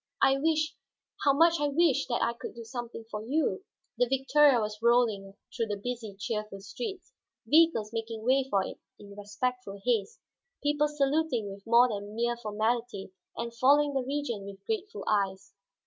I 0.23 0.39
wish, 0.39 0.73
how 1.23 1.33
much 1.33 1.59
I 1.59 1.67
wish, 1.67 2.07
that 2.07 2.23
I 2.23 2.33
could 2.33 2.55
do 2.55 2.63
something 2.63 3.05
for 3.11 3.23
you!" 3.23 3.63
The 3.99 4.07
victoria 4.07 4.59
was 4.59 4.81
rolling 4.81 5.35
through 5.55 5.67
the 5.67 5.77
busy, 5.77 6.15
cheerful 6.17 6.59
streets; 6.61 7.13
vehicles 7.45 7.93
making 7.93 8.23
way 8.25 8.47
for 8.49 8.63
it 8.63 8.79
in 8.97 9.15
respectful 9.15 9.79
haste, 9.85 10.19
people 10.63 10.87
saluting 10.87 11.51
with 11.53 11.67
more 11.67 11.87
than 11.87 12.15
mere 12.15 12.35
formality 12.35 13.11
and 13.37 13.53
following 13.53 13.93
the 13.93 14.01
Regent 14.01 14.43
with 14.47 14.65
grateful 14.65 15.03
eyes. 15.07 15.53